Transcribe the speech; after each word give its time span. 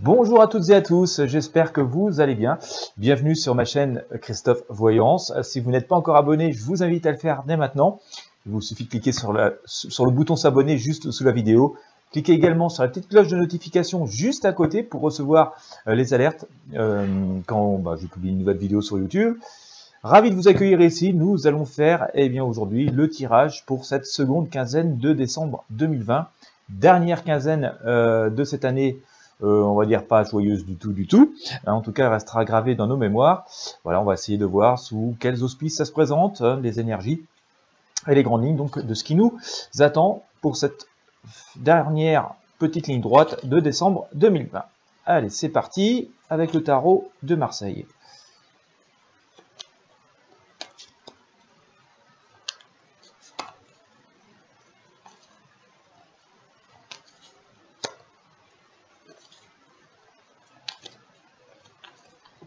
Bonjour 0.00 0.40
à 0.40 0.46
toutes 0.46 0.68
et 0.68 0.74
à 0.74 0.80
tous, 0.80 1.24
j'espère 1.24 1.72
que 1.72 1.80
vous 1.80 2.20
allez 2.20 2.36
bien. 2.36 2.58
Bienvenue 2.98 3.34
sur 3.34 3.56
ma 3.56 3.64
chaîne 3.64 4.04
Christophe 4.22 4.62
Voyance. 4.68 5.32
Si 5.42 5.58
vous 5.58 5.72
n'êtes 5.72 5.88
pas 5.88 5.96
encore 5.96 6.14
abonné, 6.14 6.52
je 6.52 6.62
vous 6.62 6.84
invite 6.84 7.04
à 7.04 7.10
le 7.10 7.16
faire 7.16 7.42
dès 7.48 7.56
maintenant. 7.56 7.98
Il 8.46 8.52
vous 8.52 8.60
suffit 8.60 8.84
de 8.84 8.90
cliquer 8.90 9.10
sur, 9.10 9.32
le 9.32 10.10
bouton 10.10 10.36
s'abonner 10.36 10.78
juste 10.78 11.10
sous 11.10 11.24
la 11.24 11.32
vidéo. 11.32 11.74
Cliquez 12.12 12.32
également 12.32 12.68
sur 12.68 12.84
la 12.84 12.88
petite 12.90 13.08
cloche 13.08 13.26
de 13.26 13.36
notification 13.36 14.06
juste 14.06 14.44
à 14.44 14.52
côté 14.52 14.84
pour 14.84 15.00
recevoir 15.00 15.54
euh, 15.88 15.96
les 15.96 16.14
alertes 16.14 16.46
euh, 16.74 17.04
quand 17.46 17.78
bah, 17.78 17.96
je 18.00 18.06
publie 18.06 18.30
une 18.30 18.38
nouvelle 18.38 18.58
vidéo 18.58 18.80
sur 18.80 18.98
YouTube. 18.98 19.36
Ravi 20.04 20.30
de 20.30 20.36
vous 20.36 20.46
accueillir 20.46 20.80
ici. 20.80 21.12
Nous 21.12 21.48
allons 21.48 21.64
faire 21.64 22.06
eh 22.14 22.28
bien 22.28 22.44
aujourd'hui 22.44 22.88
le 22.88 23.10
tirage 23.10 23.66
pour 23.66 23.84
cette 23.84 24.06
seconde 24.06 24.48
quinzaine 24.48 24.96
de 24.98 25.12
décembre 25.12 25.64
2020. 25.70 26.28
Dernière 26.68 27.24
quinzaine 27.24 27.74
euh, 27.84 28.30
de 28.30 28.44
cette 28.44 28.64
année, 28.64 29.00
on 29.40 29.74
va 29.74 29.86
dire 29.86 30.06
pas 30.06 30.24
joyeuse 30.24 30.64
du 30.64 30.76
tout, 30.76 30.92
du 30.92 31.06
tout. 31.06 31.34
En 31.66 31.80
tout 31.80 31.92
cas, 31.92 32.06
elle 32.06 32.12
restera 32.12 32.44
gravée 32.44 32.74
dans 32.74 32.86
nos 32.86 32.96
mémoires. 32.96 33.46
Voilà, 33.84 34.00
on 34.00 34.04
va 34.04 34.14
essayer 34.14 34.38
de 34.38 34.44
voir 34.44 34.78
sous 34.78 35.16
quels 35.20 35.42
auspices 35.42 35.76
ça 35.76 35.84
se 35.84 35.92
présente, 35.92 36.40
les 36.40 36.80
énergies 36.80 37.22
et 38.06 38.14
les 38.14 38.22
grandes 38.22 38.44
lignes 38.44 38.56
donc 38.56 38.78
de 38.78 38.94
ce 38.94 39.04
qui 39.04 39.14
nous 39.14 39.38
attend 39.78 40.24
pour 40.40 40.56
cette 40.56 40.86
dernière 41.56 42.30
petite 42.58 42.86
ligne 42.86 43.00
droite 43.00 43.44
de 43.46 43.60
décembre 43.60 44.08
2020. 44.14 44.64
Allez, 45.06 45.30
c'est 45.30 45.48
parti 45.48 46.10
avec 46.30 46.52
le 46.52 46.62
tarot 46.62 47.10
de 47.22 47.34
Marseille. 47.34 47.86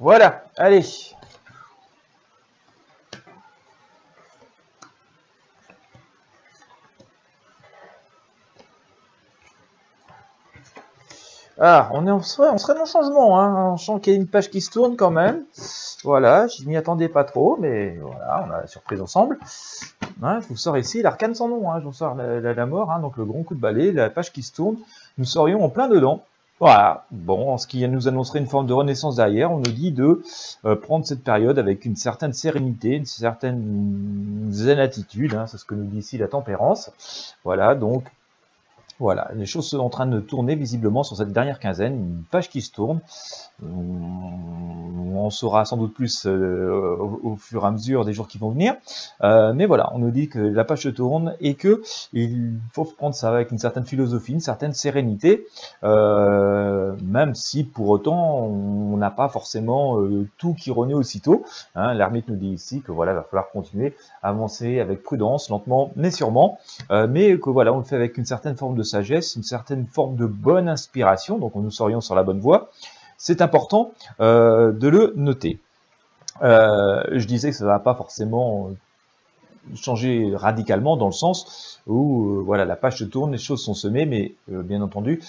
Voilà, 0.02 0.46
allez, 0.57 0.82
Ah, 11.60 11.91
on, 11.93 12.08
est, 12.08 12.24
serait, 12.24 12.49
on 12.49 12.58
serait 12.58 12.74
dans 12.74 12.80
le 12.80 12.85
changement, 12.88 13.40
hein. 13.40 13.74
on 13.74 13.77
sent 13.77 13.99
qu'il 14.02 14.13
y 14.13 14.16
a 14.16 14.20
une 14.20 14.26
page 14.26 14.49
qui 14.49 14.60
se 14.62 14.71
tourne 14.71 14.96
quand 14.96 15.12
même. 15.12 15.43
Voilà, 16.04 16.48
je 16.48 16.65
m'y 16.65 16.76
attendais 16.76 17.08
pas 17.08 17.24
trop, 17.24 17.55
mais 17.60 17.96
voilà, 18.02 18.43
on 18.48 18.52
a 18.52 18.62
la 18.62 18.68
surprise 18.68 19.02
ensemble. 19.02 19.38
je 19.43 20.48
vous 20.49 20.58
sors 20.58 20.80
ici 20.80 21.04
l'arcane 21.04 21.36
sans 21.36 21.48
nom, 21.48 21.71
hein. 21.71 21.80
je 21.80 21.86
vous 21.86 21.93
sors 21.93 22.15
la, 22.15 22.65
mort, 22.65 22.91
hein. 22.91 23.02
donc 23.02 23.18
le 23.18 23.26
grand 23.26 23.43
coup 23.43 23.54
de 23.54 23.60
balai, 23.60 23.91
la 23.91 24.10
page 24.10 24.34
qui 24.34 24.41
se 24.41 24.52
tourne, 24.52 24.77
nous 25.20 25.26
serions 25.26 25.63
en 25.63 25.70
plein 25.70 25.88
dedans. 25.88 26.24
Voilà, 26.62 27.07
bon, 27.09 27.57
ce 27.57 27.65
qui 27.65 27.87
nous 27.87 28.07
annoncerait 28.07 28.37
une 28.37 28.45
forme 28.45 28.67
de 28.67 28.73
renaissance 28.73 29.15
derrière, 29.15 29.51
on 29.51 29.57
nous 29.57 29.71
dit 29.71 29.91
de 29.91 30.21
euh, 30.63 30.76
prendre 30.76 31.03
cette 31.07 31.23
période 31.23 31.57
avec 31.57 31.85
une 31.85 31.95
certaine 31.95 32.34
sérénité, 32.34 32.98
une 32.98 33.07
certaine 33.07 34.48
zen 34.51 34.77
attitude, 34.77 35.35
c'est 35.48 35.57
ce 35.57 35.65
que 35.65 35.73
nous 35.73 35.85
dit 35.85 35.98
ici 35.98 36.20
la 36.20 36.27
tempérance. 36.27 36.91
Voilà, 37.43 37.73
donc 37.73 38.03
voilà, 39.02 39.32
les 39.34 39.48
choses 39.48 39.68
sont 39.68 39.80
en 39.80 39.90
train 39.90 40.05
de 40.05 40.20
tourner 40.20 40.54
visiblement 40.54 41.02
sur 41.02 41.18
cette 41.18 41.34
dernière 41.34 41.60
quinzaine, 41.60 41.94
une 41.96 42.24
page 42.30 42.49
qui 42.49 42.62
se 42.62 42.71
tourne. 42.71 42.99
On 43.63 45.30
saura 45.32 45.66
sans 45.66 45.76
doute 45.76 45.96
plus 45.96 46.27
euh, 46.27 46.96
au, 47.24 47.35
fur 47.35 47.63
et 47.63 47.68
à 47.68 47.71
mesure 47.71 48.05
des 48.05 48.13
jours 48.13 48.27
qui 48.27 48.38
vont 48.38 48.52
venir. 48.52 48.76
Euh, 49.24 49.54
mais 49.54 49.66
voilà, 49.66 49.90
on 49.93 49.98
nous 49.98 50.12
dit 50.12 50.30
que 50.30 50.38
la 50.38 50.63
page 50.63 50.84
se 50.84 50.90
tourne 50.90 51.35
et 51.40 51.55
que 51.55 51.82
il 52.13 52.60
faut 52.74 52.85
prendre 52.85 53.16
ça 53.16 53.30
avec 53.30 53.52
une 53.52 53.58
certaine 53.58 53.85
philosophie, 53.85 54.34
une 54.34 54.40
certaine 54.40 54.74
sérénité, 54.74 55.48
euh, 55.84 56.96
même 57.04 57.34
si 57.34 57.63
pour 57.63 57.90
autant 57.90 58.38
on 58.38 58.98
n'a 58.98 59.10
pas 59.10 59.30
forcément 59.30 59.98
tout 60.38 60.54
qui 60.54 60.70
renaît 60.70 60.93
aussitôt. 60.93 61.43
Hein. 61.74 61.96
L'ermite 61.96 62.27
nous 62.27 62.36
dit 62.36 62.49
ici 62.49 62.82
que 62.82 62.91
voilà, 62.91 63.13
il 63.13 63.15
va 63.15 63.24
falloir 63.24 63.49
continuer 63.49 63.96
à 64.22 64.30
avancer 64.30 64.80
avec 64.80 65.02
prudence, 65.02 65.50
lentement, 65.50 65.92
mais 65.96 66.12
sûrement, 66.12 66.59
mais 67.09 67.40
que 67.40 67.50
voilà, 67.50 67.74
on 67.74 67.80
le 67.80 67.84
fait 67.84 67.96
avec 67.96 68.18
une 68.20 68.25
certaine 68.25 68.56
forme 68.56 68.75
de 68.75 68.84
sagesse, 68.91 69.35
une 69.35 69.44
certaine 69.44 69.88
forme 69.88 70.16
de 70.16 70.25
bonne 70.25 70.69
inspiration, 70.69 71.38
donc 71.38 71.56
on 71.56 71.62
nous 71.62 71.72
serions 71.72 72.02
sur 72.02 72.16
la 72.16 72.24
bonne 72.24 72.40
voie. 72.40 72.69
C'est 73.18 73.41
important 73.41 73.94
euh, 74.19 74.72
de 74.72 74.88
le 74.88 75.13
noter. 75.16 75.59
Euh, 76.41 77.03
je 77.12 77.25
disais 77.25 77.51
que 77.51 77.56
ça 77.56 77.66
ne 77.66 77.69
va 77.69 77.80
pas 77.80 77.94
forcément 77.94 78.72
changer 79.76 80.32
radicalement 80.36 80.98
dans 80.98 81.08
le 81.08 81.12
sens 81.12 81.80
où 81.88 82.38
euh, 82.38 82.44
voilà 82.44 82.66
la 82.66 82.76
page 82.76 82.98
se 82.98 83.04
tourne, 83.04 83.32
les 83.32 83.38
choses 83.38 83.64
sont 83.64 83.74
semées, 83.74 84.06
mais 84.06 84.34
bien 84.48 84.82
entendu, 84.82 85.22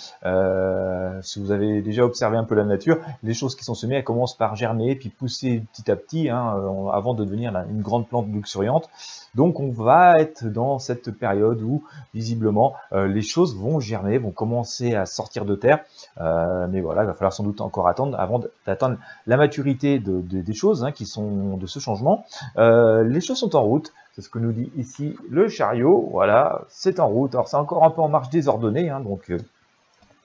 si 1.22 1.41
vous 1.41 1.50
avez 1.50 1.82
déjà 1.82 2.04
observé 2.04 2.37
un 2.37 2.44
peu 2.44 2.54
la 2.54 2.65
nature, 2.65 2.98
les 3.22 3.34
choses 3.34 3.56
qui 3.56 3.65
sont 3.65 3.75
semées, 3.75 3.97
elles 3.97 4.04
commencent 4.04 4.37
par 4.37 4.56
germer 4.56 4.94
puis 4.97 5.09
pousser 5.09 5.62
petit 5.72 5.91
à 5.91 5.97
petit 5.97 6.28
hein, 6.28 6.54
avant 6.93 7.15
de 7.15 7.25
devenir 7.25 7.54
une 7.70 7.82
grande 7.82 8.09
plante 8.09 8.26
luxuriante. 8.28 8.88
Donc 9.34 9.60
on 9.60 9.70
va 9.70 10.20
être 10.20 10.44
dans 10.44 10.78
cette 10.78 11.10
période 11.10 11.62
où 11.62 11.82
visiblement 12.12 12.75
euh, 12.93 13.06
les 13.06 13.22
choses 13.22 13.56
vont 13.56 13.81
germer, 13.81 14.19
vont 14.19 14.31
commencer 14.31 14.94
à 14.94 15.06
sortir 15.06 15.44
de 15.44 15.54
terre. 15.54 15.81
Euh, 16.20 16.66
mais 16.70 16.81
voilà, 16.81 17.03
il 17.03 17.06
va 17.06 17.14
falloir 17.14 17.32
sans 17.32 17.44
doute 17.44 17.60
encore 17.60 17.88
attendre 17.88 18.19
avant 18.20 18.43
d'atteindre 18.66 18.99
la 19.26 19.37
maturité 19.37 19.99
des 19.99 20.54
choses 20.54 20.84
hein, 20.84 20.93
qui 20.93 21.06
sont 21.06 21.56
de 21.56 21.66
ce 21.66 21.78
changement. 21.78 22.25
Euh, 22.59 23.04
les 23.04 23.20
choses 23.20 23.38
sont 23.38 23.56
en 23.56 23.62
route. 23.62 23.93
C'est 24.14 24.22
ce 24.22 24.28
que 24.28 24.38
nous 24.38 24.52
dit 24.52 24.70
ici 24.76 25.16
le 25.30 25.48
chariot. 25.48 26.08
Voilà, 26.12 26.62
c'est 26.68 27.00
en 27.00 27.08
route. 27.08 27.34
Alors 27.34 27.48
c'est 27.48 27.56
encore 27.56 27.84
un 27.84 27.90
peu 27.90 28.02
en 28.02 28.08
marche 28.08 28.30
désordonnée, 28.30 28.90
hein, 28.90 29.00
donc 29.00 29.32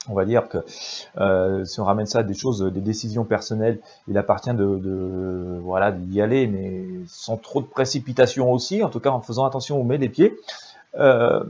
on 0.10 0.14
va 0.14 0.26
dire 0.26 0.48
que 0.48 0.60
euh, 1.18 1.66
si 1.66 1.80
on 1.80 1.86
ramène 1.86 2.06
ça 2.06 2.20
à 2.20 2.24
des 2.24 2.34
choses, 2.34 2.62
des 2.62 2.82
décisions 2.82 3.26
personnelles, 3.26 3.80
il 4.08 4.18
appartient 4.18 4.54
de, 4.54 5.60
voilà 5.62 5.92
d'y 5.92 6.22
aller, 6.22 6.48
mais 6.48 6.86
sans 7.08 7.38
trop 7.38 7.62
de 7.62 7.68
précipitation 7.68 8.52
aussi, 8.52 8.84
en 8.84 8.90
tout 8.90 9.00
cas 9.00 9.10
en 9.10 9.22
faisant 9.22 9.46
attention 9.46 9.78
où 9.78 9.82
on 9.82 9.84
met 9.84 9.98
les 9.98 10.10
pieds. 10.10 10.36
Euh, 10.96 11.44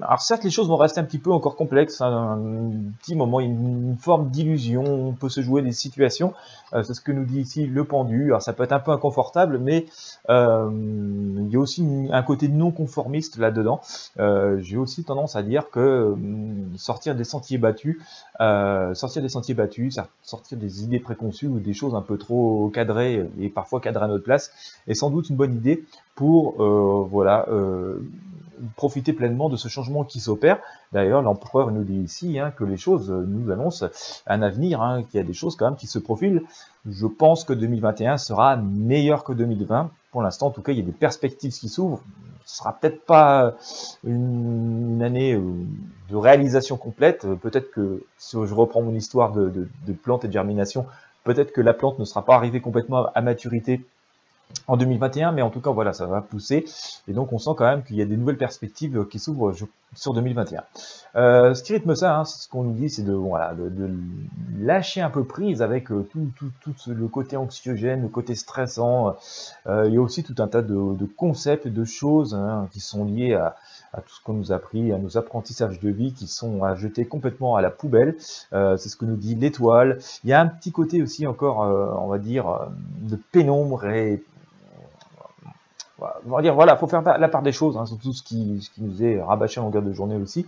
alors 0.00 0.20
certes, 0.20 0.44
les 0.44 0.50
choses 0.50 0.68
vont 0.68 0.76
rester 0.76 1.00
un 1.00 1.04
petit 1.04 1.18
peu 1.18 1.32
encore 1.32 1.56
complexes, 1.56 2.00
hein, 2.00 2.38
un 2.38 2.92
petit 3.00 3.14
moment, 3.14 3.40
une, 3.40 3.96
forme 3.98 4.30
d'illusion, 4.30 4.84
on 4.84 5.12
peut 5.12 5.28
se 5.28 5.40
jouer 5.40 5.62
des 5.62 5.72
situations, 5.72 6.32
euh, 6.72 6.82
c'est 6.82 6.94
ce 6.94 7.00
que 7.00 7.12
nous 7.12 7.24
dit 7.24 7.40
ici 7.40 7.66
le 7.66 7.84
pendu, 7.84 8.26
alors 8.26 8.42
ça 8.42 8.52
peut 8.52 8.62
être 8.62 8.72
un 8.72 8.80
peu 8.80 8.92
inconfortable, 8.92 9.58
mais 9.58 9.86
euh, 10.30 10.68
il 10.72 11.50
y 11.50 11.56
a 11.56 11.58
aussi 11.58 11.86
un 12.10 12.22
côté 12.22 12.48
non 12.48 12.70
conformiste 12.70 13.36
là-dedans. 13.38 13.80
J'ai 14.58 14.76
aussi 14.76 15.04
tendance 15.04 15.36
à 15.36 15.42
dire 15.42 15.70
que 15.70 16.14
sortir 16.76 17.14
des 17.14 17.24
sentiers 17.24 17.58
battus, 17.58 17.98
sortir 18.38 19.22
des 19.22 19.28
sentiers 19.28 19.54
battus, 19.54 19.98
sortir 20.22 20.58
des 20.58 20.82
idées 20.82 21.00
préconçues 21.00 21.46
ou 21.46 21.58
des 21.58 21.74
choses 21.74 21.94
un 21.94 22.00
peu 22.00 22.16
trop 22.16 22.70
cadrées 22.72 23.28
et 23.40 23.48
parfois 23.48 23.80
cadrées 23.80 24.04
à 24.04 24.08
notre 24.08 24.24
place, 24.24 24.50
est 24.86 24.94
sans 24.94 25.10
doute 25.10 25.28
une 25.28 25.36
bonne 25.36 25.54
idée 25.54 25.84
pour 26.14 26.54
voilà 27.08 27.46
profiter 28.76 29.12
pleinement 29.12 29.48
de 29.48 29.56
ce 29.56 29.68
changement 29.68 30.04
qui 30.04 30.20
s'opère. 30.20 30.58
D'ailleurs, 30.92 31.22
l'empereur 31.22 31.70
nous 31.70 31.84
dit 31.84 32.00
ici 32.00 32.38
hein, 32.38 32.50
que 32.50 32.64
les 32.64 32.76
choses 32.76 33.10
nous 33.10 33.50
annoncent 33.50 33.86
un 34.26 34.42
avenir, 34.42 34.82
hein, 34.82 35.02
qu'il 35.02 35.18
y 35.18 35.22
a 35.22 35.26
des 35.26 35.32
choses 35.32 35.56
quand 35.56 35.66
même 35.66 35.76
qui 35.76 35.86
se 35.86 35.98
profilent. 35.98 36.42
Je 36.88 37.06
pense 37.06 37.44
que 37.44 37.52
2021 37.52 38.18
sera 38.18 38.56
meilleur 38.56 39.24
que 39.24 39.32
2020. 39.32 39.90
Pour 40.12 40.22
l'instant, 40.22 40.48
en 40.48 40.50
tout 40.50 40.62
cas, 40.62 40.72
il 40.72 40.78
y 40.78 40.82
a 40.82 40.84
des 40.84 40.92
perspectives 40.92 41.52
qui 41.52 41.68
s'ouvrent. 41.68 42.02
Ce 42.44 42.58
sera 42.58 42.74
peut-être 42.74 43.04
pas 43.06 43.54
une, 44.04 45.02
année 45.02 45.32
euh, 45.32 45.42
de 46.10 46.16
réalisation 46.16 46.76
complète. 46.76 47.26
Peut-être 47.40 47.70
que 47.70 48.04
si 48.18 48.36
je 48.36 48.54
reprends 48.54 48.82
mon 48.82 48.94
histoire 48.94 49.32
de, 49.32 49.48
de, 49.48 49.68
de 49.86 49.92
plante 49.92 50.24
et 50.24 50.28
de 50.28 50.32
germination, 50.32 50.86
peut-être 51.24 51.52
que 51.52 51.62
la 51.62 51.72
plante 51.72 51.98
ne 51.98 52.04
sera 52.04 52.24
pas 52.24 52.34
arrivée 52.34 52.60
complètement 52.60 53.06
à 53.14 53.20
maturité 53.22 53.80
en 54.66 54.76
2021, 54.76 55.32
mais 55.32 55.42
en 55.42 55.50
tout 55.50 55.60
cas, 55.60 55.70
voilà, 55.70 55.92
ça 55.92 56.06
va 56.06 56.20
pousser. 56.20 56.64
Et 57.08 57.12
donc, 57.12 57.32
on 57.32 57.38
sent 57.38 57.50
quand 57.56 57.66
même 57.66 57.82
qu'il 57.82 57.96
y 57.96 58.02
a 58.02 58.06
des 58.06 58.16
nouvelles 58.16 58.38
perspectives 58.38 59.06
qui 59.10 59.18
s'ouvrent 59.18 59.52
sur 59.94 60.14
2021. 60.14 60.62
Euh, 61.16 61.54
ce 61.54 61.62
qui 61.62 61.72
rythme 61.72 61.94
ça, 61.94 62.18
hein, 62.18 62.24
ce 62.24 62.48
qu'on 62.48 62.64
nous 62.64 62.72
dit, 62.72 62.90
c'est 62.90 63.02
de, 63.02 63.12
voilà, 63.12 63.54
de, 63.54 63.90
lâcher 64.58 65.00
un 65.00 65.10
peu 65.10 65.24
prise 65.24 65.62
avec 65.62 65.90
euh, 65.90 66.06
tout, 66.10 66.28
tout, 66.36 66.50
tout 66.62 66.74
le 66.88 67.06
côté 67.06 67.36
anxiogène, 67.36 68.02
le 68.02 68.08
côté 68.08 68.34
stressant. 68.34 69.16
Euh, 69.66 69.84
il 69.86 69.94
y 69.94 69.96
a 69.96 70.00
aussi 70.00 70.24
tout 70.24 70.34
un 70.38 70.48
tas 70.48 70.62
de, 70.62 71.06
concepts, 71.16 71.68
de 71.68 71.84
choses 71.84 72.34
hein, 72.34 72.68
qui 72.72 72.80
sont 72.80 73.04
liées 73.04 73.34
à, 73.34 73.56
à 73.92 74.00
tout 74.00 74.14
ce 74.14 74.22
qu'on 74.22 74.32
nous 74.32 74.52
a 74.52 74.56
appris, 74.56 74.92
à 74.92 74.98
nos 74.98 75.16
apprentissages 75.16 75.78
de 75.78 75.90
vie 75.90 76.12
qui 76.12 76.26
sont 76.26 76.64
à 76.64 76.74
jeter 76.74 77.04
complètement 77.04 77.54
à 77.56 77.62
la 77.62 77.70
poubelle. 77.70 78.16
C'est 78.50 78.88
ce 78.88 78.96
que 78.96 79.04
nous 79.04 79.16
dit 79.16 79.34
l'étoile. 79.36 79.98
Il 80.24 80.30
y 80.30 80.32
a 80.32 80.40
un 80.40 80.46
petit 80.46 80.72
côté 80.72 81.02
aussi 81.02 81.26
encore, 81.26 81.58
on 81.58 82.08
va 82.08 82.18
dire, 82.18 82.68
de 83.02 83.16
pénombre 83.30 83.86
et 83.86 84.22
on 86.26 86.30
va 86.30 86.42
dire, 86.42 86.54
voilà, 86.54 86.76
faut 86.76 86.86
faire 86.86 87.02
la 87.02 87.28
part 87.28 87.42
des 87.42 87.52
choses, 87.52 87.76
hein, 87.76 87.86
surtout 87.86 88.12
ce 88.12 88.22
qui, 88.22 88.60
ce 88.62 88.70
qui 88.70 88.82
nous 88.82 89.02
est 89.02 89.20
rabâché 89.20 89.60
en 89.60 89.64
longueur 89.64 89.82
de 89.82 89.92
journée 89.92 90.16
aussi. 90.16 90.46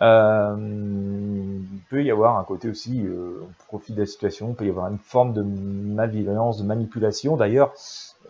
Euh, 0.00 0.54
il 0.58 1.80
peut 1.90 2.04
y 2.04 2.10
avoir 2.10 2.38
un 2.38 2.44
côté 2.44 2.68
aussi, 2.68 3.02
euh, 3.04 3.40
on 3.42 3.64
profite 3.66 3.96
de 3.96 4.00
la 4.00 4.06
situation, 4.06 4.50
il 4.50 4.54
peut 4.54 4.66
y 4.66 4.70
avoir 4.70 4.88
une 4.88 4.98
forme 4.98 5.32
de 5.32 5.42
malveillance, 5.42 6.58
de 6.58 6.64
manipulation. 6.64 7.36
D'ailleurs, 7.36 7.72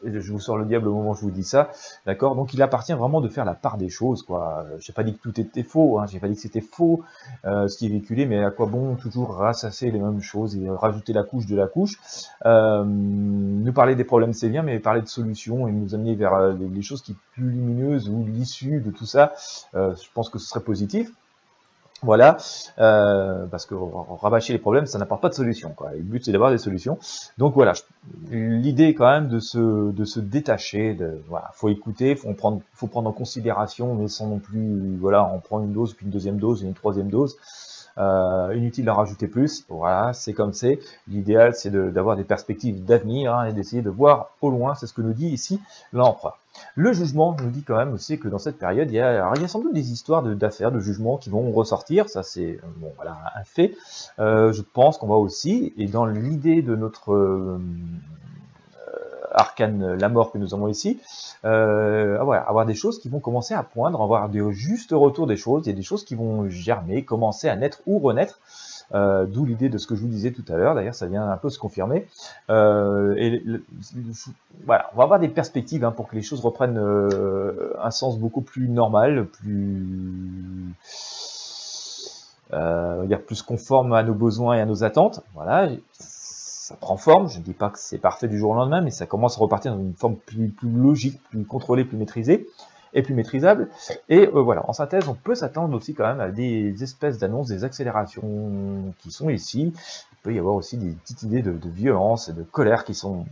je 0.05 0.33
vous 0.33 0.41
sors 0.41 0.57
le 0.57 0.65
diable 0.65 0.89
au 0.89 0.95
moment 0.95 1.11
où 1.11 1.15
je 1.15 1.21
vous 1.23 1.31
dis 1.31 1.45
ça, 1.45 1.71
d'accord? 2.07 2.37
Donc 2.37 2.55
il 2.55 2.63
appartient 2.63 2.93
vraiment 2.93 3.21
de 3.21 3.29
faire 3.29 3.45
la 3.45 3.55
part 3.55 3.77
des 3.79 3.89
choses, 3.89 4.23
quoi. 4.23 4.65
J'ai 4.79 4.93
pas 4.93 5.03
dit 5.03 5.15
que 5.15 5.21
tout 5.21 5.41
était 5.41 5.63
faux, 5.63 5.99
hein, 5.99 6.07
j'ai 6.07 6.19
pas 6.19 6.29
dit 6.29 6.35
que 6.35 6.41
c'était 6.41 6.61
faux 6.61 7.03
euh, 7.45 7.69
ce 7.69 7.77
qui 7.77 7.87
est 7.87 7.89
véhiculé, 7.89 8.27
mais 8.27 8.43
à 8.45 8.51
quoi 8.51 8.67
bon 8.67 8.97
toujours 8.97 9.35
rassasser 9.35 9.91
les 9.91 9.99
mêmes 9.99 10.21
choses 10.21 10.57
et 10.57 10.69
rajouter 10.69 11.13
la 11.13 11.23
couche 11.23 11.47
de 11.47 11.57
la 11.57 11.67
couche? 11.67 11.99
Euh, 12.47 12.85
Nous 12.85 13.73
parler 13.73 13.95
des 13.95 14.05
problèmes 14.05 14.33
c'est 14.33 14.49
bien, 14.49 14.63
mais 14.63 14.79
parler 14.79 15.03
de 15.03 15.09
solutions 15.09 15.69
et 15.69 15.73
nous 15.73 15.95
amener 15.95 16.15
vers 16.15 16.35
euh, 16.35 16.55
les 16.55 16.83
choses 16.83 17.03
qui 17.03 17.13
sont 17.13 17.19
plus 17.33 17.51
lumineuses 17.51 18.09
ou 18.09 18.25
l'issue 18.27 18.81
de 18.81 18.91
tout 18.91 19.07
ça, 19.07 19.33
je 19.75 20.09
pense 20.15 20.29
que 20.29 20.39
ce 20.39 20.49
serait 20.49 20.61
positif. 20.65 21.13
Voilà, 22.03 22.37
euh, 22.79 23.47
parce 23.47 23.67
que 23.67 23.75
rabâcher 23.75 24.53
les 24.53 24.61
problèmes, 24.61 24.87
ça 24.87 24.99
n'apporte 24.99 25.21
pas 25.21 25.31
de 25.31 25.35
solution. 25.35 25.71
Quoi. 25.71 25.91
Le 25.95 26.03
but, 26.03 26.25
c'est 26.25 26.31
d'avoir 26.31 26.53
des 26.53 26.59
solutions. 26.59 26.97
Donc 27.39 27.55
voilà, 27.55 27.73
l'idée 28.31 28.95
quand 28.95 29.11
même 29.11 29.29
de 29.29 29.41
se, 29.41 29.91
de 29.91 30.05
se 30.05 30.21
détacher. 30.21 30.95
De, 30.95 31.21
voilà, 31.29 31.51
faut 31.55 31.69
écouter, 31.69 32.15
faut 32.15 32.33
prendre, 32.35 32.61
faut 32.73 32.87
prendre 32.87 33.09
en 33.09 33.13
considération, 33.13 33.95
mais 33.97 34.07
sans 34.07 34.29
non 34.29 34.39
plus, 34.39 34.97
voilà, 35.01 35.29
on 35.35 35.41
prend 35.41 35.61
une 35.61 35.73
dose, 35.73 35.95
puis 35.95 36.07
une 36.07 36.13
deuxième 36.13 36.39
dose, 36.39 36.63
une 36.63 36.75
troisième 36.75 37.09
dose. 37.09 37.37
Euh, 37.99 38.55
inutile 38.55 38.85
d'en 38.85 38.95
rajouter 38.95 39.27
plus. 39.27 39.65
Voilà, 39.69 40.13
c'est 40.13 40.33
comme 40.33 40.53
c'est. 40.53 40.79
L'idéal, 41.09 41.55
c'est 41.57 41.71
d'avoir 41.71 42.17
des 42.17 42.23
perspectives 42.23 42.85
d'avenir 42.85 43.35
hein, 43.35 43.47
et 43.47 43.53
d'essayer 43.53 43.83
de 43.83 43.91
voir 43.91 44.31
au 44.41 44.51
loin. 44.51 44.77
C'est 44.77 44.87
ce 44.87 44.93
que 44.93 45.03
nous 45.03 45.15
dit 45.15 45.27
ici 45.27 45.61
l'empereur. 45.93 46.39
Le 46.75 46.93
jugement 46.93 47.37
nous 47.41 47.51
dit 47.51 47.63
quand 47.63 47.77
même 47.77 47.93
aussi 47.93 48.19
que 48.19 48.29
dans 48.29 48.39
cette 48.39 48.59
période, 48.59 48.91
il 48.91 48.95
y 48.95 49.01
a, 49.01 49.35
sans 49.47 49.61
doute 49.61 49.75
des 49.75 49.93
histoires 49.93 50.23
d'affaires, 50.23 50.73
de, 50.73 50.81
jugements 50.81 51.17
qui 51.17 51.31
vont 51.31 51.51
ressortir. 51.51 52.09
Ça, 52.09 52.23
c'est 52.23 52.61
voilà, 52.97 53.17
un 53.35 53.45
fait. 53.45 53.75
Euh, 54.19 54.53
je 54.53 54.63
pense 54.63 54.99
qu'on 54.99 55.09
va 55.09 55.17
aussi, 55.17 55.73
et 55.77 55.87
dans 55.87 56.07
l'idée 56.07 56.63
de 56.63 56.77
notre 56.77 57.13
euh, 57.13 57.59
arcane 59.33 59.95
la 59.95 60.09
mort 60.09 60.33
que 60.33 60.39
nous 60.39 60.55
avons 60.55 60.69
ici, 60.69 61.01
euh, 61.45 62.19
avoir 62.21 62.67
des 62.67 62.75
choses 62.75 62.99
qui 62.99 63.09
vont 63.09 63.21
commencer 63.21 63.55
à 63.55 63.63
poindre, 63.63 64.03
avoir 64.03 64.29
des 64.29 64.43
justes 64.53 64.93
retours 64.93 65.27
des 65.27 65.37
choses, 65.37 65.67
il 65.67 65.71
y 65.71 65.73
a 65.73 65.77
des 65.77 65.83
choses 65.83 66.05
qui 66.05 66.15
vont 66.15 66.49
germer, 66.49 67.05
commencer 67.05 67.49
à 67.49 67.57
naître 67.57 67.81
ou 67.87 67.99
renaître. 67.99 68.41
Euh, 68.95 69.27
D'où 69.27 69.45
l'idée 69.45 69.69
de 69.69 69.77
ce 69.77 69.87
que 69.87 69.95
je 69.95 70.01
vous 70.01 70.09
disais 70.09 70.33
tout 70.33 70.45
à 70.49 70.57
l'heure. 70.57 70.75
D'ailleurs, 70.75 70.95
ça 70.95 71.07
vient 71.07 71.29
un 71.29 71.37
peu 71.37 71.51
se 71.51 71.59
confirmer. 71.59 72.07
Euh, 72.51 73.15
et 73.17 73.43
voilà, 74.65 74.91
on 74.95 74.97
va 74.97 75.05
avoir 75.05 75.21
des 75.21 75.29
perspectives 75.29 75.85
hein, 75.85 75.93
pour 75.93 76.09
que 76.09 76.17
les 76.17 76.23
choses 76.23 76.41
reprennent 76.41 76.79
euh, 76.79 77.75
un 77.83 77.91
sens 77.91 78.19
beaucoup 78.19 78.41
plus 78.41 78.69
normal, 78.69 79.27
plus 79.27 80.75
euh, 82.55 83.05
dire 83.05 83.21
plus 83.21 83.43
conforme 83.43 83.93
à 83.93 84.03
nos 84.03 84.15
besoins 84.15 84.55
et 84.55 84.61
à 84.61 84.67
nos 84.67 84.85
attentes. 84.85 85.21
Voilà, 85.35 85.69
ça 85.93 86.75
prend 86.77 86.97
forme. 86.97 87.29
Je 87.29 87.39
ne 87.39 87.45
dis 87.45 87.53
pas 87.53 87.69
que 87.71 87.79
c'est 87.79 87.99
parfait 87.99 88.29
du 88.29 88.39
jour 88.39 88.53
au 88.53 88.55
lendemain, 88.55 88.81
mais 88.81 88.91
ça 88.91 89.07
commence 89.07 89.37
à 89.37 89.41
repartir 89.41 89.73
dans 89.73 89.81
une 89.81 89.95
forme 89.95 90.17
plus, 90.17 90.55
logique, 90.63 91.21
plus 91.31 91.45
contrôlée, 91.45 91.85
plus 91.85 91.99
maîtrisée 91.99 92.47
et 92.99 93.03
plus 93.03 93.15
maîtrisable. 93.15 93.69
Et 94.09 94.27
euh, 94.27 94.43
voilà, 94.43 94.69
en 94.69 94.73
synthèse, 94.73 95.09
on 95.09 95.15
peut 95.15 95.35
s'attendre 95.35 95.75
aussi 95.77 95.95
quand 95.95 96.07
même 96.07 96.21
à 96.21 96.31
des 96.31 96.83
espèces 96.83 97.19
d'annonces, 97.19 97.49
des 97.49 97.65
accélérations 97.65 98.93
qui 98.99 99.11
sont 99.11 99.31
ici. 99.31 99.73
Il 100.13 100.17
peut 100.23 100.35
y 100.35 100.39
avoir 100.39 100.57
aussi 100.57 100.77
des 100.77 100.91
petites 100.91 101.23
idées 101.23 101.43
de, 101.43 101.57
violence 101.69 102.29
et 102.29 102.33
de 102.33 102.43
colère 102.43 102.85
qui 102.85 102.95
sont 102.95 103.25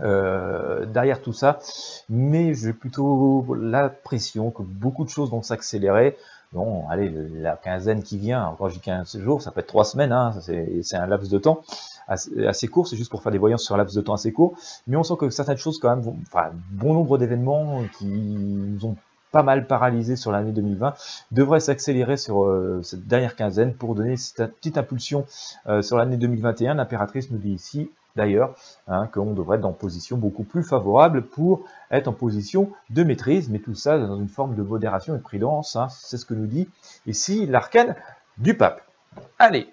euh, 0.00 0.86
derrière 0.86 1.20
tout 1.20 1.32
ça, 1.32 1.58
mais 2.08 2.54
j'ai 2.54 2.72
plutôt 2.72 3.46
l'impression 3.54 4.50
que 4.50 4.62
beaucoup 4.62 5.04
de 5.04 5.10
choses 5.10 5.30
vont 5.30 5.42
s'accélérer. 5.42 6.16
Bon, 6.52 6.88
allez, 6.88 7.12
la 7.34 7.56
quinzaine 7.56 8.02
qui 8.02 8.18
vient, 8.18 8.46
encore 8.46 8.70
j'ai 8.70 8.78
15 8.78 9.18
jours, 9.18 9.42
ça 9.42 9.50
peut 9.50 9.60
être 9.60 9.66
trois 9.66 9.84
semaines, 9.84 10.12
hein, 10.12 10.32
c'est 10.42 10.96
un 10.96 11.06
laps 11.06 11.28
de 11.28 11.38
temps 11.38 11.62
assez, 12.08 12.68
court, 12.68 12.88
c'est 12.88 12.96
juste 12.96 13.10
pour 13.10 13.22
faire 13.22 13.32
des 13.32 13.38
voyances 13.38 13.64
sur 13.64 13.74
un 13.74 13.78
laps 13.78 13.96
de 13.96 14.00
temps 14.00 14.14
assez 14.14 14.32
court, 14.32 14.56
mais 14.86 14.96
on 14.96 15.02
sent 15.02 15.14
que 15.18 15.30
certaines 15.30 15.56
choses 15.56 15.78
quand 15.78 15.90
même, 15.90 16.00
vont, 16.00 16.16
enfin, 16.26 16.50
bon 16.70 16.94
nombre 16.94 17.18
d'événements 17.18 17.82
qui 17.98 18.06
nous 18.06 18.84
ont 18.86 18.96
pas 19.32 19.42
mal 19.42 19.66
paralysé 19.66 20.16
sur 20.16 20.32
l'année 20.32 20.52
2020 20.52 20.94
devraient 21.32 21.60
s'accélérer 21.60 22.16
sur 22.16 22.44
euh, 22.44 22.80
cette 22.82 23.06
dernière 23.06 23.36
quinzaine 23.36 23.74
pour 23.74 23.94
donner 23.94 24.16
cette 24.16 24.54
petite 24.54 24.78
impulsion 24.78 25.26
euh, 25.66 25.82
sur 25.82 25.98
l'année 25.98 26.16
2021. 26.16 26.74
L'impératrice 26.74 27.30
nous 27.30 27.38
dit 27.38 27.52
ici 27.52 27.90
d'ailleurs 28.14 28.54
hein, 28.88 29.08
qu'on 29.12 29.34
devrait 29.34 29.58
être 29.58 29.64
en 29.64 29.72
position 29.72 30.16
beaucoup 30.16 30.44
plus 30.44 30.62
favorable 30.62 31.22
pour 31.22 31.64
être 31.90 32.08
en 32.08 32.12
position 32.12 32.70
de 32.90 33.04
maîtrise, 33.04 33.50
mais 33.50 33.58
tout 33.58 33.74
ça 33.74 33.98
dans 33.98 34.18
une 34.18 34.28
forme 34.28 34.54
de 34.54 34.62
modération 34.62 35.14
et 35.14 35.18
de 35.18 35.22
prudence, 35.22 35.76
hein, 35.76 35.88
c'est 35.90 36.16
ce 36.16 36.24
que 36.24 36.34
nous 36.34 36.46
dit 36.46 36.68
ici 37.06 37.46
l'arcane 37.46 37.94
du 38.38 38.56
pape. 38.56 38.80
Allez, 39.38 39.68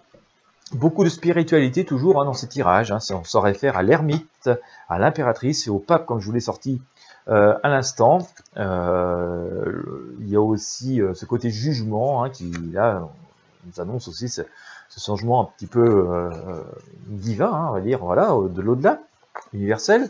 Beaucoup 0.73 1.03
de 1.03 1.09
spiritualité 1.09 1.85
toujours 1.85 2.19
hein, 2.19 2.25
dans 2.25 2.33
ces 2.33 2.47
tirages. 2.47 2.91
Hein, 2.91 2.97
on 3.11 3.23
s'en 3.23 3.41
réfère 3.41 3.77
à 3.77 3.83
l'ermite, 3.83 4.49
à 4.89 4.97
l'impératrice 4.97 5.67
et 5.67 5.69
au 5.69 5.77
pape, 5.77 6.05
comme 6.05 6.19
je 6.19 6.25
vous 6.25 6.31
l'ai 6.31 6.39
sorti 6.39 6.81
euh, 7.27 7.55
à 7.61 7.69
l'instant. 7.69 8.27
Euh, 8.57 10.15
il 10.19 10.29
y 10.29 10.35
a 10.35 10.41
aussi 10.41 10.99
euh, 10.99 11.13
ce 11.13 11.25
côté 11.25 11.51
jugement 11.51 12.23
hein, 12.23 12.29
qui, 12.29 12.51
là, 12.71 13.07
nous 13.65 13.81
annonce 13.81 14.07
aussi 14.07 14.29
ce, 14.29 14.41
changement 14.97 15.41
un 15.41 15.45
petit 15.45 15.65
peu 15.65 16.29
divin, 17.07 17.67
on 17.69 17.73
va 17.73 17.81
dire, 17.81 17.99
voilà, 17.99 18.35
de 18.47 18.61
l'au-delà, 18.61 18.99
universel. 19.53 20.09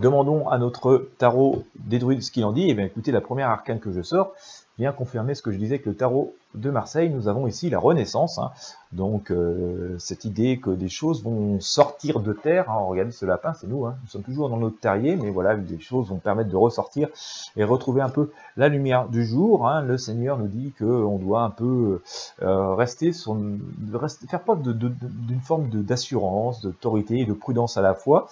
Demandons 0.00 0.48
à 0.48 0.58
notre 0.58 1.08
tarot 1.18 1.64
des 1.74 1.98
druides 1.98 2.22
ce 2.22 2.30
qu'il 2.30 2.44
en 2.44 2.52
dit. 2.52 2.66
Et 2.66 2.70
eh 2.70 2.74
bien 2.74 2.84
écoutez, 2.84 3.12
la 3.12 3.22
première 3.22 3.48
arcane 3.48 3.80
que 3.80 3.92
je 3.92 4.02
sors 4.02 4.34
confirmer 4.88 5.34
ce 5.34 5.42
que 5.42 5.52
je 5.52 5.58
disais 5.58 5.78
que 5.78 5.90
le 5.90 5.96
tarot 5.96 6.34
de 6.54 6.70
Marseille, 6.70 7.10
nous 7.10 7.28
avons 7.28 7.46
ici 7.46 7.70
la 7.70 7.78
Renaissance. 7.78 8.38
Hein. 8.38 8.50
Donc 8.92 9.30
euh, 9.30 9.96
cette 9.98 10.24
idée 10.24 10.58
que 10.58 10.70
des 10.70 10.88
choses 10.88 11.22
vont 11.22 11.60
sortir 11.60 12.20
de 12.20 12.32
terre. 12.32 12.70
Hein. 12.70 12.78
Regardez 12.86 13.12
ce 13.12 13.24
lapin, 13.24 13.52
c'est 13.54 13.68
nous. 13.68 13.86
Hein. 13.86 13.94
Nous 14.02 14.08
sommes 14.08 14.22
toujours 14.22 14.48
dans 14.48 14.56
notre 14.56 14.80
terrier, 14.80 15.16
mais 15.16 15.30
voilà, 15.30 15.54
des 15.54 15.78
choses 15.78 16.08
vont 16.08 16.16
permettre 16.16 16.50
de 16.50 16.56
ressortir 16.56 17.08
et 17.56 17.62
retrouver 17.62 18.00
un 18.00 18.08
peu 18.08 18.30
la 18.56 18.68
lumière 18.68 19.08
du 19.08 19.24
jour. 19.24 19.68
Hein. 19.68 19.82
Le 19.82 19.96
Seigneur 19.96 20.38
nous 20.38 20.48
dit 20.48 20.72
qu'on 20.78 21.18
doit 21.18 21.42
un 21.42 21.50
peu 21.50 22.02
euh, 22.42 22.74
rester 22.74 23.12
sur, 23.12 23.36
faire 24.28 24.40
preuve 24.40 24.62
d'une 24.62 25.40
forme 25.40 25.68
d'assurance, 25.68 26.62
d'autorité 26.62 27.20
et 27.20 27.26
de 27.26 27.32
prudence 27.32 27.76
à 27.76 27.82
la 27.82 27.94
fois. 27.94 28.28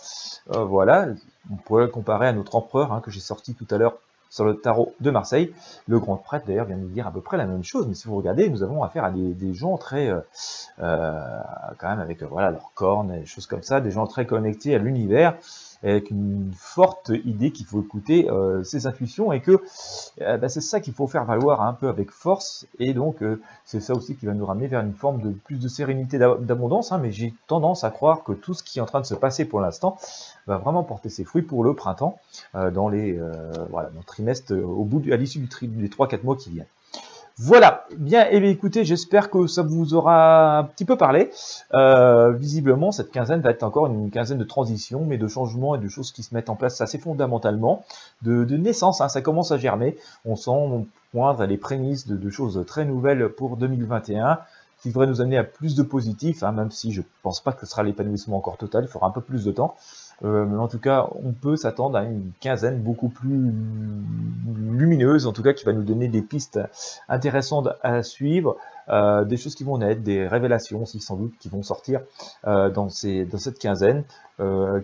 Euh, 0.54 0.64
voilà, 0.64 1.08
on 1.52 1.56
pourrait 1.56 1.88
comparer 1.88 2.26
à 2.26 2.32
notre 2.32 2.56
empereur 2.56 3.00
que 3.02 3.10
j'ai 3.10 3.20
sorti 3.20 3.54
tout 3.54 3.66
à 3.70 3.78
l'heure 3.78 3.94
sur 4.30 4.44
le 4.44 4.56
tarot 4.56 4.94
de 5.00 5.10
Marseille. 5.10 5.52
Le 5.86 5.98
grand 5.98 6.16
prêtre 6.16 6.46
d'ailleurs 6.46 6.66
vient 6.66 6.76
nous 6.76 6.88
dire 6.88 7.06
à 7.06 7.10
peu 7.10 7.20
près 7.20 7.36
la 7.36 7.46
même 7.46 7.64
chose, 7.64 7.86
mais 7.86 7.94
si 7.94 8.08
vous 8.08 8.16
regardez, 8.16 8.48
nous 8.48 8.62
avons 8.62 8.82
affaire 8.82 9.04
à 9.04 9.10
des, 9.10 9.54
gens 9.54 9.76
très, 9.78 10.08
euh, 10.08 10.20
euh, 10.80 11.20
quand 11.78 11.88
même 11.88 12.00
avec 12.00 12.22
voilà 12.22 12.50
leurs 12.50 12.72
cornes 12.74 13.12
et 13.12 13.20
des 13.20 13.26
choses 13.26 13.46
comme 13.46 13.62
ça, 13.62 13.80
des 13.80 13.90
gens 13.90 14.06
très 14.06 14.26
connectés 14.26 14.74
à 14.74 14.78
l'univers 14.78 15.36
avec 15.82 16.10
une 16.10 16.52
forte 16.56 17.12
idée 17.24 17.50
qu'il 17.52 17.66
faut 17.66 17.80
écouter 17.80 18.28
euh, 18.30 18.64
ses 18.64 18.86
intuitions 18.86 19.32
et 19.32 19.40
que 19.40 19.62
euh, 20.20 20.36
bah, 20.36 20.48
c'est 20.48 20.60
ça 20.60 20.80
qu'il 20.80 20.92
faut 20.92 21.06
faire 21.06 21.24
valoir 21.24 21.62
un 21.62 21.72
peu 21.72 21.88
avec 21.88 22.10
force 22.10 22.66
et 22.78 22.94
donc 22.94 23.22
euh, 23.22 23.40
c'est 23.64 23.80
ça 23.80 23.94
aussi 23.94 24.16
qui 24.16 24.26
va 24.26 24.34
nous 24.34 24.46
ramener 24.46 24.66
vers 24.66 24.80
une 24.80 24.94
forme 24.94 25.20
de 25.20 25.30
plus 25.30 25.58
de 25.58 25.68
sérénité 25.68 26.18
d'abondance 26.18 26.92
hein, 26.92 26.98
mais 26.98 27.12
j'ai 27.12 27.32
tendance 27.46 27.84
à 27.84 27.90
croire 27.90 28.24
que 28.24 28.32
tout 28.32 28.54
ce 28.54 28.62
qui 28.62 28.78
est 28.78 28.82
en 28.82 28.86
train 28.86 29.00
de 29.00 29.06
se 29.06 29.14
passer 29.14 29.44
pour 29.44 29.60
l'instant 29.60 29.96
va 30.46 30.58
vraiment 30.58 30.82
porter 30.82 31.10
ses 31.10 31.24
fruits 31.24 31.42
pour 31.42 31.62
le 31.62 31.74
printemps 31.74 32.18
dans 32.54 32.88
les 32.88 33.18
voilà 33.70 33.90
dans 33.90 33.98
le 33.98 34.04
trimestre 34.04 34.54
au 34.54 34.84
bout 34.84 35.02
à 35.12 35.16
l'issue 35.16 35.38
des 35.38 35.88
3-4 35.88 36.24
mois 36.24 36.36
qui 36.36 36.50
viennent. 36.50 36.66
Voilà, 37.40 37.86
bien, 37.96 38.24
et 38.24 38.38
eh 38.38 38.50
écoutez, 38.50 38.84
j'espère 38.84 39.30
que 39.30 39.46
ça 39.46 39.62
vous 39.62 39.94
aura 39.94 40.58
un 40.58 40.64
petit 40.64 40.84
peu 40.84 40.96
parlé. 40.96 41.30
Euh, 41.72 42.32
visiblement, 42.32 42.90
cette 42.90 43.12
quinzaine 43.12 43.42
va 43.42 43.50
être 43.50 43.62
encore 43.62 43.86
une 43.86 44.10
quinzaine 44.10 44.38
de 44.38 44.44
transition, 44.44 45.04
mais 45.04 45.18
de 45.18 45.28
changements 45.28 45.76
et 45.76 45.78
de 45.78 45.86
choses 45.86 46.10
qui 46.10 46.24
se 46.24 46.34
mettent 46.34 46.50
en 46.50 46.56
place 46.56 46.80
assez 46.80 46.98
fondamentalement, 46.98 47.84
de, 48.22 48.44
naissance, 48.56 49.00
hein, 49.00 49.08
ça 49.08 49.22
commence 49.22 49.52
à 49.52 49.56
germer. 49.56 49.96
On 50.24 50.34
sent 50.34 50.50
poindre 51.12 51.44
les 51.44 51.58
prémices 51.58 52.08
de, 52.08 52.28
choses 52.28 52.64
très 52.66 52.84
nouvelles 52.84 53.28
pour 53.28 53.56
2021 53.56 54.40
qui 54.82 54.88
devraient 54.88 55.06
nous 55.06 55.20
amener 55.20 55.38
à 55.38 55.44
plus 55.44 55.76
de 55.76 55.84
positifs, 55.84 56.42
hein, 56.42 56.50
même 56.50 56.72
si 56.72 56.92
je 56.92 57.02
pense 57.22 57.40
pas 57.40 57.52
que 57.52 57.60
ce 57.60 57.66
sera 57.66 57.84
l'épanouissement 57.84 58.36
encore 58.36 58.56
total, 58.56 58.84
il 58.84 58.88
faudra 58.88 59.06
un 59.06 59.12
peu 59.12 59.20
plus 59.20 59.44
de 59.44 59.52
temps. 59.52 59.76
Euh, 60.24 60.44
mais 60.46 60.58
en 60.58 60.68
tout 60.68 60.78
cas, 60.78 61.08
on 61.24 61.32
peut 61.32 61.56
s'attendre 61.56 61.96
à 61.96 62.04
une 62.04 62.32
quinzaine 62.40 62.80
beaucoup 62.80 63.08
plus 63.08 63.52
lumineuse, 64.56 65.26
en 65.26 65.32
tout 65.32 65.42
cas 65.42 65.52
qui 65.52 65.64
va 65.64 65.72
nous 65.72 65.82
donner 65.82 66.08
des 66.08 66.22
pistes 66.22 66.58
intéressantes 67.08 67.68
à 67.82 68.02
suivre, 68.02 68.56
euh, 68.88 69.24
des 69.24 69.36
choses 69.36 69.54
qui 69.54 69.64
vont 69.64 69.78
naître, 69.78 70.02
des 70.02 70.26
révélations 70.26 70.82
aussi 70.82 71.00
sans 71.00 71.16
doute 71.16 71.34
qui 71.38 71.48
vont 71.48 71.62
sortir 71.62 72.00
euh, 72.46 72.68
dans, 72.70 72.86
dans 72.86 73.38
cette 73.38 73.58
quinzaine, 73.58 74.04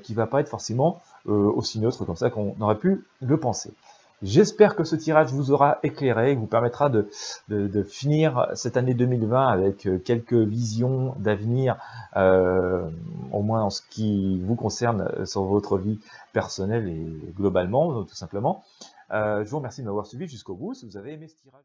qui 0.02 0.14
va 0.14 0.26
pas 0.26 0.40
être 0.40 0.48
forcément 0.48 1.00
aussi 1.26 1.78
neutre 1.78 2.04
comme 2.04 2.16
ça 2.16 2.28
qu'on 2.28 2.56
aurait 2.60 2.78
pu 2.78 3.04
le 3.22 3.36
penser. 3.38 3.72
J'espère 4.24 4.74
que 4.74 4.84
ce 4.84 4.96
tirage 4.96 5.32
vous 5.32 5.50
aura 5.50 5.80
éclairé, 5.82 6.34
vous 6.34 6.46
permettra 6.46 6.88
de, 6.88 7.06
finir 7.82 8.48
cette 8.54 8.78
année 8.78 8.94
2020 8.94 9.48
avec 9.48 9.86
euh, 9.86 9.98
quelques 9.98 10.32
visions 10.32 11.14
d'avenir, 11.18 11.76
euh, 12.16 12.88
au 13.32 13.42
moins 13.42 13.62
en 13.62 13.68
ce 13.68 13.82
qui 13.90 14.40
vous 14.40 14.54
concerne 14.54 15.10
euh, 15.18 15.26
sur 15.26 15.44
votre 15.44 15.76
vie 15.76 16.00
personnelle 16.32 16.88
et 16.88 17.32
globalement, 17.36 18.02
tout 18.04 18.14
simplement. 18.14 18.64
je 19.10 19.46
vous 19.46 19.58
remercie 19.58 19.82
de 19.82 19.86
m'avoir 19.86 20.06
suivi 20.06 20.26
jusqu'au 20.26 20.54
bout. 20.54 20.72
Si 20.72 20.86
vous 20.86 20.96
avez 20.96 21.12
aimé 21.12 21.28
ce 21.28 21.36
tirage... 21.42 21.60